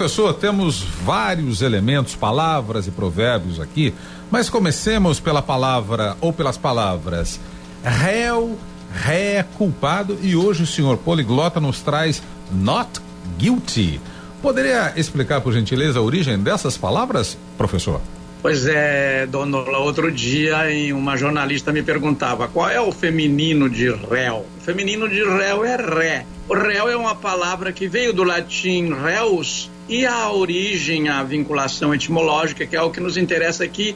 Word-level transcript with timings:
Professor, 0.00 0.32
temos 0.32 0.80
vários 1.04 1.60
elementos, 1.60 2.16
palavras 2.16 2.86
e 2.86 2.90
provérbios 2.90 3.60
aqui, 3.60 3.92
mas 4.30 4.48
comecemos 4.48 5.20
pela 5.20 5.42
palavra 5.42 6.16
ou 6.22 6.32
pelas 6.32 6.56
palavras 6.56 7.38
réu, 7.84 8.58
ré, 8.94 9.42
culpado 9.58 10.18
e 10.22 10.34
hoje 10.34 10.62
o 10.62 10.66
senhor 10.66 10.96
poliglota 10.96 11.60
nos 11.60 11.82
traz 11.82 12.22
not 12.50 12.98
guilty. 13.36 14.00
Poderia 14.40 14.94
explicar, 14.96 15.42
por 15.42 15.52
gentileza, 15.52 15.98
a 15.98 16.02
origem 16.02 16.38
dessas 16.38 16.78
palavras, 16.78 17.36
professor? 17.58 18.00
Pois 18.42 18.66
é, 18.66 19.26
Donola, 19.26 19.80
outro 19.80 20.10
dia 20.10 20.56
uma 20.94 21.14
jornalista 21.14 21.70
me 21.72 21.82
perguntava 21.82 22.48
qual 22.48 22.70
é 22.70 22.80
o 22.80 22.90
feminino 22.90 23.68
de 23.68 23.90
réu. 23.90 24.46
O 24.56 24.60
feminino 24.62 25.06
de 25.06 25.22
réu 25.22 25.62
é 25.62 25.76
ré. 25.76 26.26
O 26.48 26.54
réu 26.54 26.88
é 26.88 26.96
uma 26.96 27.14
palavra 27.14 27.70
que 27.70 27.86
veio 27.86 28.14
do 28.14 28.24
latim 28.24 28.94
reus 28.94 29.70
e 29.86 30.06
a 30.06 30.32
origem, 30.32 31.10
a 31.10 31.22
vinculação 31.22 31.94
etimológica, 31.94 32.66
que 32.66 32.74
é 32.74 32.80
o 32.80 32.90
que 32.90 32.98
nos 32.98 33.18
interessa 33.18 33.62
aqui, 33.62 33.94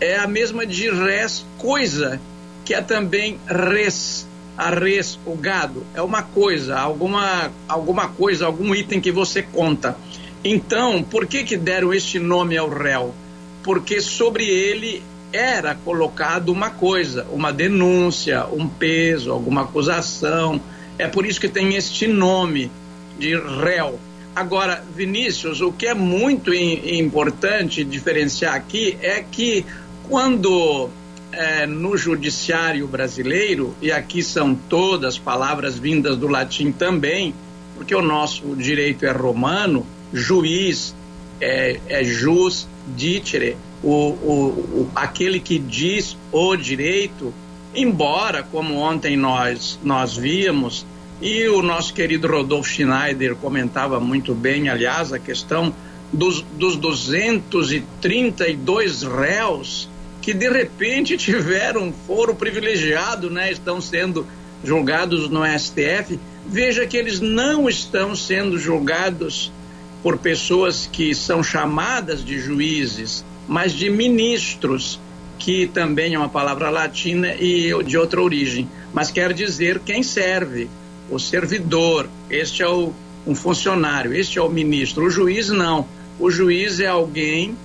é 0.00 0.16
a 0.16 0.28
mesma 0.28 0.64
de 0.64 0.88
res, 0.88 1.44
coisa, 1.58 2.20
que 2.64 2.74
é 2.74 2.80
também 2.80 3.40
res. 3.48 4.28
A 4.56 4.70
res, 4.70 5.18
o 5.26 5.34
gado, 5.34 5.84
é 5.92 6.02
uma 6.02 6.22
coisa, 6.22 6.78
alguma, 6.78 7.50
alguma 7.66 8.06
coisa, 8.06 8.46
algum 8.46 8.72
item 8.74 9.00
que 9.00 9.10
você 9.10 9.42
conta. 9.42 9.96
Então, 10.44 11.02
por 11.02 11.26
que 11.26 11.42
que 11.42 11.56
deram 11.56 11.92
este 11.92 12.20
nome 12.20 12.56
ao 12.56 12.68
réu? 12.68 13.12
Porque 13.62 14.00
sobre 14.00 14.44
ele 14.44 15.02
era 15.32 15.74
colocado 15.74 16.50
uma 16.50 16.70
coisa, 16.70 17.26
uma 17.30 17.52
denúncia, 17.52 18.46
um 18.46 18.68
peso, 18.68 19.32
alguma 19.32 19.62
acusação. 19.62 20.60
É 20.98 21.08
por 21.08 21.24
isso 21.24 21.40
que 21.40 21.48
tem 21.48 21.74
este 21.74 22.06
nome 22.06 22.70
de 23.18 23.34
réu. 23.36 23.98
Agora, 24.34 24.84
Vinícius, 24.94 25.60
o 25.60 25.72
que 25.72 25.86
é 25.86 25.94
muito 25.94 26.52
importante 26.52 27.84
diferenciar 27.84 28.54
aqui 28.54 28.96
é 29.00 29.22
que 29.22 29.64
quando 30.08 30.90
é, 31.32 31.66
no 31.66 31.96
judiciário 31.96 32.86
brasileiro, 32.86 33.74
e 33.80 33.90
aqui 33.90 34.22
são 34.22 34.54
todas 34.54 35.18
palavras 35.18 35.78
vindas 35.78 36.16
do 36.16 36.28
latim 36.28 36.70
também, 36.72 37.34
porque 37.74 37.94
o 37.94 38.02
nosso 38.02 38.54
direito 38.56 39.04
é 39.06 39.10
romano, 39.10 39.86
juiz 40.12 40.94
é, 41.42 41.78
é 41.88 42.04
jus 42.04 42.68
dicere, 42.96 43.56
o, 43.82 43.90
o, 43.90 44.82
o, 44.82 44.88
aquele 44.94 45.40
que 45.40 45.58
diz 45.58 46.16
o 46.30 46.54
direito, 46.54 47.34
embora, 47.74 48.44
como 48.44 48.76
ontem 48.76 49.16
nós, 49.16 49.76
nós 49.82 50.16
víamos, 50.16 50.86
e 51.20 51.48
o 51.48 51.60
nosso 51.62 51.92
querido 51.92 52.28
Rodolfo 52.28 52.70
Schneider 52.70 53.34
comentava 53.36 53.98
muito 53.98 54.32
bem, 54.34 54.68
aliás, 54.68 55.12
a 55.12 55.18
questão 55.18 55.74
dos, 56.12 56.42
dos 56.42 56.76
232 56.76 59.02
réus 59.02 59.90
que 60.20 60.32
de 60.32 60.48
repente 60.48 61.16
tiveram 61.18 61.92
foro 62.06 62.32
privilegiado, 62.34 63.28
né? 63.28 63.50
Estão 63.50 63.80
sendo 63.80 64.24
julgados 64.64 65.28
no 65.28 65.40
STF. 65.44 66.20
Veja 66.46 66.86
que 66.86 66.96
eles 66.96 67.18
não 67.20 67.68
estão 67.68 68.14
sendo 68.14 68.56
julgados 68.58 69.50
por 70.02 70.18
pessoas 70.18 70.88
que 70.90 71.14
são 71.14 71.42
chamadas 71.42 72.24
de 72.24 72.38
juízes, 72.38 73.24
mas 73.46 73.72
de 73.72 73.88
ministros, 73.88 75.00
que 75.38 75.66
também 75.66 76.14
é 76.14 76.18
uma 76.18 76.28
palavra 76.28 76.70
latina 76.70 77.34
e 77.34 77.72
de 77.84 77.96
outra 77.96 78.20
origem, 78.20 78.68
mas 78.92 79.10
quer 79.10 79.32
dizer 79.32 79.80
quem 79.80 80.02
serve, 80.02 80.68
o 81.10 81.18
servidor. 81.18 82.08
Este 82.30 82.62
é 82.62 82.68
o, 82.68 82.92
um 83.26 83.34
funcionário, 83.34 84.14
este 84.14 84.38
é 84.38 84.42
o 84.42 84.48
ministro. 84.48 85.04
O 85.04 85.10
juiz 85.10 85.48
não. 85.48 85.86
O 86.18 86.30
juiz 86.30 86.80
é 86.80 86.86
alguém 86.86 87.56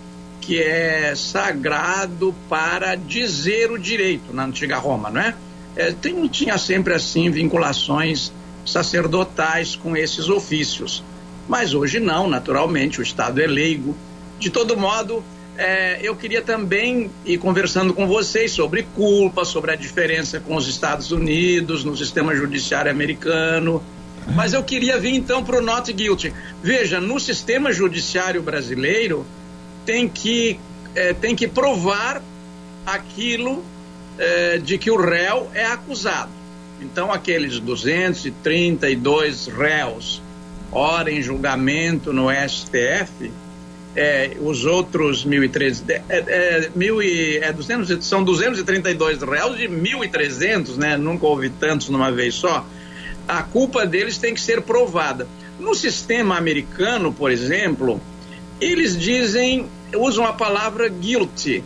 que 0.42 0.62
é 0.62 1.14
sagrado 1.16 2.34
para 2.48 2.96
dizer 2.96 3.72
o 3.72 3.78
direito 3.78 4.34
na 4.34 4.46
antiga 4.46 4.78
Roma, 4.78 5.10
não 5.10 5.20
é? 5.20 5.36
é 5.76 5.92
tem, 5.92 6.26
tinha 6.28 6.58
sempre 6.58 6.94
assim 6.94 7.30
vinculações 7.30 8.32
sacerdotais 8.66 9.76
com 9.76 9.96
esses 9.96 10.30
ofícios. 10.30 11.04
Mas 11.48 11.74
hoje 11.74 12.00
não, 12.00 12.28
naturalmente, 12.28 13.00
o 13.00 13.04
Estado 13.04 13.42
é 13.42 13.48
leigo. 13.48 13.96
De 14.38 14.50
todo 14.50 14.76
modo, 14.78 15.24
é, 15.58 16.00
eu 16.04 16.16
queria 16.16 16.42
também 16.42 17.10
ir 17.26 17.38
conversando 17.38 17.94
com 17.94 18.06
vocês 18.06 18.52
sobre 18.52 18.84
culpa, 18.96 19.44
sobre 19.44 19.72
a 19.72 19.76
diferença 19.76 20.40
com 20.40 20.56
os 20.56 20.68
Estados 20.68 21.12
Unidos, 21.12 21.84
no 21.84 21.98
sistema 21.98 22.36
judiciário 22.36 22.92
americano. 22.92 23.82
Mas 24.36 24.54
eu 24.54 24.64
queria 24.64 25.00
vir 25.00 25.16
então 25.16 25.44
para 25.44 25.58
o 25.58 25.62
not 25.62 25.92
guilty. 25.92 26.34
Veja, 26.62 27.00
no 27.00 27.20
sistema 27.20 27.72
judiciário 27.72 28.42
brasileiro, 28.44 29.26
tem 29.86 30.08
que, 30.08 30.60
é, 30.94 31.14
tem 31.14 31.36
que 31.36 31.48
provar 31.48 32.22
aquilo 32.86 33.64
é, 34.20 34.58
de 34.58 34.78
que 34.78 34.92
o 34.92 34.98
réu 34.98 35.50
é 35.54 35.66
acusado. 35.66 36.32
Então, 36.82 37.12
aqueles 37.12 37.60
232 37.60 39.48
réus 39.48 40.22
ora 40.72 41.12
em 41.12 41.22
julgamento 41.22 42.12
no 42.12 42.28
STF, 42.30 43.32
é, 43.96 44.38
os 44.42 44.64
outros 44.64 45.26
1.013, 45.26 45.90
é, 45.90 46.04
é, 46.10 46.72
mil 46.76 47.02
e, 47.02 47.38
é 47.38 47.52
200, 47.52 48.06
são 48.06 48.24
232 48.24 49.24
réus 49.24 49.58
de 49.58 49.68
1.300, 49.68 50.76
né? 50.76 50.96
Nunca 50.96 51.26
houve 51.26 51.50
tantos 51.50 51.90
numa 51.90 52.12
vez 52.12 52.36
só. 52.36 52.66
A 53.28 53.42
culpa 53.42 53.86
deles 53.86 54.18
tem 54.18 54.34
que 54.34 54.42
ser 54.42 54.62
provada. 54.62 55.28
No 55.60 55.74
sistema 55.74 56.38
americano, 56.38 57.12
por 57.12 57.32
exemplo, 57.32 58.00
eles 58.62 58.98
dizem, 58.98 59.66
usam 59.96 60.26
a 60.26 60.34
palavra 60.34 60.88
guilty, 60.88 61.64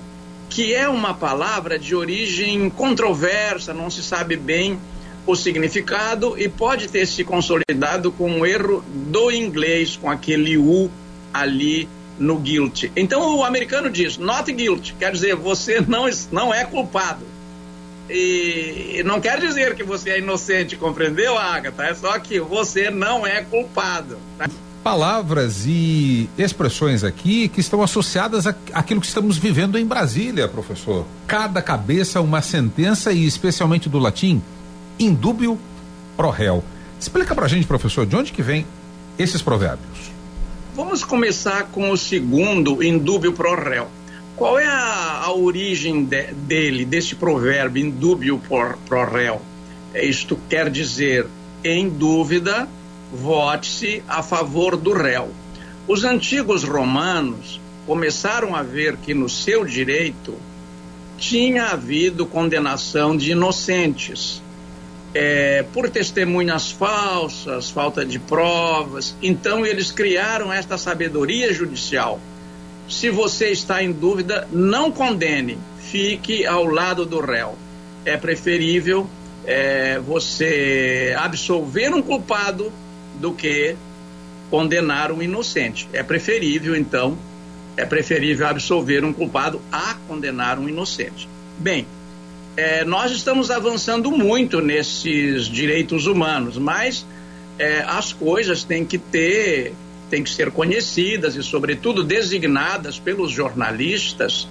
que 0.50 0.73
é 0.73 0.88
uma 0.88 1.13
palavra 1.13 1.78
de 1.78 1.94
origem 1.94 2.69
controversa, 2.69 3.73
não 3.73 3.89
se 3.89 4.01
sabe 4.01 4.38
bem 4.38 4.79
o 5.25 5.35
significado 5.35 6.37
e 6.37 6.49
pode 6.49 6.87
ter 6.87 7.05
se 7.05 7.23
consolidado 7.23 8.11
com 8.11 8.29
um 8.29 8.45
erro 8.45 8.83
do 9.09 9.31
inglês, 9.31 9.95
com 9.95 10.09
aquele 10.09 10.57
U 10.57 10.89
ali 11.33 11.87
no 12.17 12.37
guilty. 12.37 12.91
Então 12.95 13.37
o 13.37 13.43
americano 13.43 13.89
diz 13.89 14.17
not 14.17 14.51
guilty, 14.51 14.95
quer 14.97 15.11
dizer, 15.11 15.35
você 15.35 15.81
não, 15.81 16.05
não 16.31 16.53
é 16.53 16.65
culpado. 16.65 17.25
E 18.09 19.01
não 19.05 19.21
quer 19.21 19.39
dizer 19.39 19.73
que 19.75 19.83
você 19.83 20.11
é 20.11 20.19
inocente, 20.19 20.75
compreendeu, 20.75 21.38
Agatha? 21.38 21.83
É 21.83 21.93
só 21.93 22.19
que 22.19 22.39
você 22.39 22.89
não 22.89 23.25
é 23.25 23.41
culpado. 23.41 24.17
Tá? 24.38 24.49
Palavras 24.83 25.65
e 25.65 26.27
expressões 26.38 27.03
aqui 27.03 27.47
que 27.47 27.61
estão 27.61 27.81
associadas 27.81 28.47
àquilo 28.47 28.99
que 28.99 29.07
estamos 29.07 29.38
vivendo 29.38 29.77
em 29.77 29.85
Brasília, 29.85 30.47
professor. 30.47 31.05
Cada 31.25 31.61
cabeça 31.61 32.19
uma 32.19 32.41
sentença 32.41 33.13
e 33.13 33.25
especialmente 33.25 33.88
do 33.88 33.99
latim 33.99 34.41
indúbio 35.00 35.57
pro 36.16 36.29
réu. 36.29 36.63
Explica 37.00 37.34
pra 37.34 37.47
gente, 37.47 37.66
professor, 37.66 38.06
de 38.06 38.16
onde 38.16 38.31
que 38.31 38.41
vem 38.41 38.66
esses 39.18 39.41
provérbios? 39.41 40.12
Vamos 40.75 41.03
começar 41.03 41.63
com 41.72 41.91
o 41.91 41.97
segundo, 41.97 42.84
indúbio 42.84 43.34
pro 43.34 43.56
réu. 43.56 43.88
Qual 44.35 44.57
é 44.57 44.66
a, 44.66 45.24
a 45.25 45.34
origem 45.34 46.03
de, 46.03 46.34
dele, 46.34 46.85
desse 46.85 47.16
provérbio, 47.16 47.85
indúbio 47.85 48.40
pro, 48.88 49.06
réu? 49.06 49.41
É, 49.94 50.06
isto 50.06 50.38
quer 50.50 50.69
dizer, 50.69 51.28
em 51.63 51.90
dúvida, 51.90 52.68
vote-se 53.13 54.01
a 54.07 54.24
favor 54.24 54.78
do 54.78 54.94
réu. 54.94 55.31
Os 55.88 56.03
antigos 56.03 56.63
romanos 56.63 57.59
começaram 57.85 58.56
a 58.56 58.63
ver 58.63 58.96
que 58.97 59.13
no 59.13 59.28
seu 59.28 59.66
direito 59.66 60.34
tinha 61.18 61.66
havido 61.66 62.25
condenação 62.25 63.16
de 63.16 63.31
inocentes 63.31 64.41
é, 65.13 65.63
por 65.73 65.89
testemunhas 65.89 66.72
falsas, 66.72 67.69
falta 67.69 68.05
de 68.05 68.19
provas. 68.19 69.16
Então, 69.22 69.66
eles 69.66 69.91
criaram 69.91 70.51
esta 70.51 70.77
sabedoria 70.77 71.53
judicial. 71.53 72.19
Se 72.88 73.09
você 73.09 73.50
está 73.50 73.83
em 73.83 73.91
dúvida, 73.91 74.47
não 74.51 74.91
condene, 74.91 75.57
fique 75.80 76.45
ao 76.45 76.65
lado 76.65 77.06
do 77.06 77.19
réu. 77.19 77.57
É 78.06 78.18
preferível 78.18 79.07
é, 79.45 80.00
você 80.00 81.15
absolver 81.18 81.94
um 81.94 82.01
culpado 82.01 82.71
do 83.19 83.33
que 83.33 83.75
condenar 84.50 85.12
um 85.12 85.21
inocente. 85.21 85.88
É 85.94 86.03
preferível, 86.03 86.75
então, 86.75 87.18
é 87.77 87.86
preferível 87.86 88.47
absolver 88.47 89.03
um 89.03 89.13
culpado 89.13 89.62
a 89.71 89.95
condenar 90.07 90.59
um 90.59 90.68
inocente. 90.68 91.27
Bem, 91.57 91.86
é, 92.57 92.83
nós 92.83 93.12
estamos 93.12 93.50
avançando 93.50 94.12
muito 94.12 94.62
nesses 94.62 95.45
direitos 95.45 96.06
humanos, 96.06 96.57
mas 96.57 97.06
é, 97.57 97.81
as 97.81 98.12
coisas 98.12 98.63
têm 98.63 98.86
que 98.86 98.98
ter, 98.98 99.74
têm 100.09 100.24
que 100.24 100.30
ser 100.30 100.51
conhecidas 100.51 101.36
e, 101.36 101.44
sobretudo, 101.44 102.03
designadas 102.03 103.00
pelos 103.00 103.31
jornalistas 103.31 104.48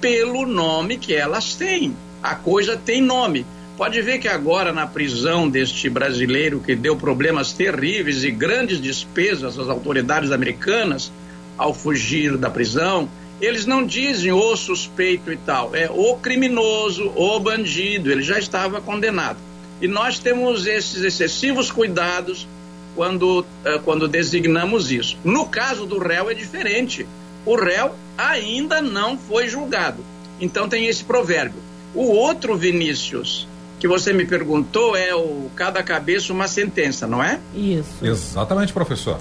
pelo 0.00 0.46
nome 0.46 0.96
que 0.96 1.14
elas 1.14 1.54
têm. 1.54 1.94
A 2.22 2.34
coisa 2.34 2.76
tem 2.76 3.02
nome. 3.02 3.44
Pode 3.76 4.00
ver 4.02 4.18
que 4.18 4.28
agora 4.28 4.72
na 4.72 4.86
prisão 4.86 5.48
deste 5.48 5.88
brasileiro 5.88 6.60
que 6.60 6.74
deu 6.74 6.96
problemas 6.96 7.52
terríveis 7.52 8.24
e 8.24 8.30
grandes 8.30 8.80
despesas 8.80 9.58
às 9.58 9.68
autoridades 9.68 10.32
americanas 10.32 11.10
ao 11.56 11.74
fugir 11.74 12.36
da 12.36 12.50
prisão, 12.50 13.08
eles 13.40 13.66
não 13.66 13.84
dizem 13.84 14.32
o 14.32 14.56
suspeito 14.56 15.32
e 15.32 15.36
tal, 15.36 15.74
é 15.74 15.90
o 15.90 16.16
criminoso, 16.16 17.10
o 17.16 17.40
bandido, 17.40 18.10
ele 18.10 18.22
já 18.22 18.38
estava 18.38 18.80
condenado. 18.80 19.38
E 19.80 19.88
nós 19.88 20.18
temos 20.18 20.66
esses 20.66 21.02
excessivos 21.02 21.70
cuidados 21.70 22.46
quando, 22.94 23.40
uh, 23.40 23.80
quando 23.84 24.06
designamos 24.06 24.92
isso. 24.92 25.16
No 25.24 25.46
caso 25.46 25.86
do 25.86 25.98
réu 25.98 26.30
é 26.30 26.34
diferente. 26.34 27.06
O 27.46 27.56
réu 27.56 27.94
ainda 28.18 28.82
não 28.82 29.16
foi 29.16 29.48
julgado. 29.48 30.04
Então 30.38 30.68
tem 30.68 30.86
esse 30.86 31.02
provérbio. 31.02 31.60
O 31.94 32.02
outro, 32.02 32.56
Vinícius, 32.56 33.48
que 33.78 33.88
você 33.88 34.12
me 34.12 34.26
perguntou, 34.26 34.94
é 34.94 35.14
o 35.14 35.50
cada 35.56 35.82
cabeça 35.82 36.32
uma 36.32 36.46
sentença, 36.46 37.06
não 37.06 37.22
é? 37.22 37.40
Isso. 37.54 38.04
Exatamente, 38.04 38.72
professor. 38.72 39.18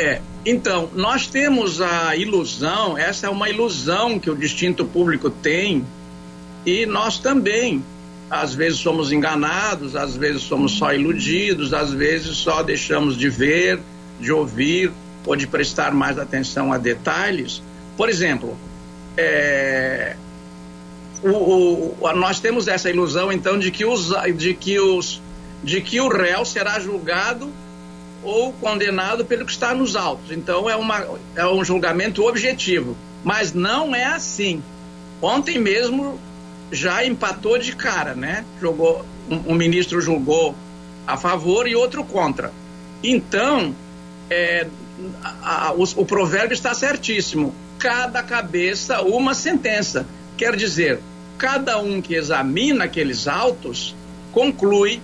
É. 0.00 0.22
Então, 0.46 0.88
nós 0.94 1.26
temos 1.26 1.82
a 1.82 2.16
ilusão, 2.16 2.96
essa 2.96 3.26
é 3.26 3.28
uma 3.28 3.50
ilusão 3.50 4.18
que 4.18 4.30
o 4.30 4.34
distinto 4.34 4.82
público 4.86 5.28
tem, 5.28 5.84
e 6.64 6.86
nós 6.86 7.18
também. 7.18 7.84
Às 8.30 8.54
vezes 8.54 8.78
somos 8.78 9.12
enganados, 9.12 9.94
às 9.96 10.16
vezes 10.16 10.42
somos 10.42 10.72
só 10.72 10.94
iludidos, 10.94 11.74
às 11.74 11.92
vezes 11.92 12.36
só 12.36 12.62
deixamos 12.62 13.14
de 13.14 13.28
ver, 13.28 13.78
de 14.18 14.32
ouvir 14.32 14.90
ou 15.26 15.36
de 15.36 15.46
prestar 15.46 15.92
mais 15.92 16.18
atenção 16.18 16.72
a 16.72 16.78
detalhes. 16.78 17.60
Por 17.94 18.08
exemplo, 18.08 18.56
é, 19.18 20.16
o, 21.22 21.92
o, 22.00 22.12
nós 22.14 22.40
temos 22.40 22.68
essa 22.68 22.88
ilusão 22.88 23.30
então 23.30 23.58
de 23.58 23.70
que, 23.70 23.84
os, 23.84 24.12
de, 24.34 24.54
que 24.54 24.78
os, 24.78 25.20
de 25.62 25.80
que 25.82 26.00
o 26.00 26.08
réu 26.08 26.44
será 26.46 26.78
julgado 26.80 27.50
ou 28.22 28.52
condenado 28.54 29.24
pelo 29.24 29.44
que 29.44 29.52
está 29.52 29.74
nos 29.74 29.96
autos. 29.96 30.30
Então 30.30 30.68
é, 30.68 30.76
uma, 30.76 31.04
é 31.34 31.46
um 31.46 31.64
julgamento 31.64 32.26
objetivo. 32.26 32.96
Mas 33.24 33.52
não 33.52 33.94
é 33.94 34.04
assim. 34.04 34.62
Ontem 35.20 35.58
mesmo 35.58 36.18
já 36.72 37.04
empatou 37.04 37.58
de 37.58 37.74
cara, 37.74 38.14
né? 38.14 38.44
Jogou, 38.60 39.04
um, 39.28 39.52
um 39.52 39.54
ministro 39.54 40.00
julgou 40.00 40.54
a 41.06 41.16
favor 41.16 41.66
e 41.66 41.74
outro 41.74 42.04
contra. 42.04 42.52
Então, 43.02 43.74
é, 44.28 44.66
a, 45.22 45.68
a, 45.68 45.72
o, 45.72 45.82
o 45.82 46.06
provérbio 46.06 46.54
está 46.54 46.72
certíssimo. 46.74 47.54
Cada 47.78 48.22
cabeça, 48.22 49.02
uma 49.02 49.34
sentença. 49.34 50.06
Quer 50.36 50.54
dizer, 50.56 51.00
cada 51.36 51.78
um 51.78 52.00
que 52.00 52.14
examina 52.14 52.84
aqueles 52.84 53.26
autos 53.26 53.94
conclui 54.32 55.00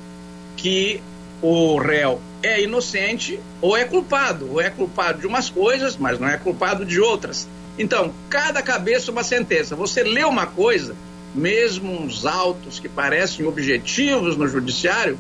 que 0.57 1.01
o 1.43 1.79
réu 1.79 2.21
é 2.47 2.63
inocente 2.63 3.41
ou 3.61 3.77
é 3.77 3.85
culpado, 3.85 4.53
ou 4.53 4.61
é 4.61 4.71
culpado 4.71 5.21
de 5.21 5.27
umas 5.27 5.51
coisas, 5.51 5.97
mas 5.97 6.19
não 6.19 6.29
é 6.29 6.37
culpado 6.37 6.85
de 6.85 7.01
outras. 7.01 7.49
Então, 7.79 8.15
cada 8.31 8.63
cabeça 8.63 9.11
uma 9.11 9.25
sentença. 9.25 9.75
Você 9.77 10.03
lê 10.03 10.25
uma 10.25 10.47
coisa, 10.47 10.95
mesmo 11.35 11.93
uns 11.93 12.25
autos 12.25 12.79
que 12.79 12.89
parecem 12.89 13.47
objetivos 13.47 14.37
no 14.37 14.49
judiciário, 14.49 15.19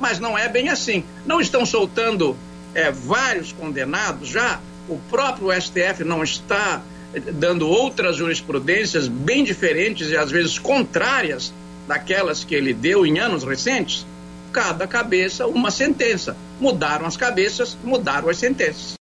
mas 0.00 0.18
não 0.18 0.36
é 0.36 0.48
bem 0.48 0.68
assim. 0.68 1.04
Não 1.24 1.40
estão 1.40 1.64
soltando 1.64 2.36
é, 2.74 2.90
vários 2.90 3.52
condenados 3.52 4.28
já, 4.28 4.60
o 4.88 4.98
próprio 5.08 5.50
STF 5.58 6.04
não 6.04 6.22
está 6.22 6.82
é, 7.14 7.20
dando 7.20 7.68
outras 7.68 8.16
jurisprudências 8.16 9.08
bem 9.08 9.44
diferentes 9.44 10.10
e 10.10 10.16
às 10.16 10.30
vezes 10.30 10.58
contrárias 10.58 11.54
daquelas 11.86 12.44
que 12.44 12.54
ele 12.54 12.74
deu 12.74 13.06
em 13.06 13.18
anos 13.18 13.44
recentes 13.44 14.06
cada 14.54 14.86
cabeça 14.86 15.48
uma 15.48 15.70
sentença. 15.70 16.36
Mudaram 16.60 17.06
as 17.06 17.16
cabeças, 17.16 17.76
mudaram 17.82 18.28
as 18.28 18.38
sentenças. 18.38 18.92